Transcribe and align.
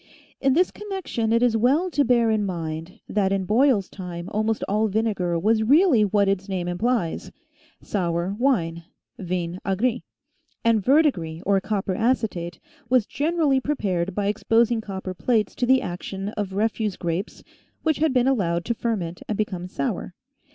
In 0.39 0.53
this 0.53 0.71
connection 0.71 1.31
it 1.31 1.43
is 1.43 1.55
well 1.55 1.91
to 1.91 2.03
bear 2.03 2.31
in 2.31 2.43
mind 2.43 2.99
that 3.07 3.31
in 3.31 3.45
Boyle's 3.45 3.87
time 3.87 4.29
almost 4.31 4.63
all 4.67 4.87
vinegar 4.87 5.37
was 5.37 5.61
really 5.61 6.03
what 6.03 6.27
its 6.27 6.49
name 6.49 6.67
implies 6.67 7.31
sour 7.83 8.35
wine 8.39 8.85
(yin 9.19 9.59
aigre] 9.63 10.01
and 10.63 10.83
verdegris 10.83 11.43
or 11.45 11.61
copper 11.61 11.93
acetate 11.93 12.59
was 12.89 13.05
generally 13.05 13.59
prepared 13.59 14.15
by 14.15 14.25
exposing 14.25 14.81
copper 14.81 15.13
plates 15.13 15.53
to 15.53 15.67
the 15.67 15.83
action 15.83 16.29
of 16.29 16.53
refuse 16.53 16.97
grapes 16.97 17.43
which 17.83 17.97
had 17.99 18.11
been 18.11 18.27
allowed 18.27 18.65
to 18.65 18.73
ferment 18.73 19.21
and 19.29 19.37
become 19.37 19.67
sour. 19.67 20.15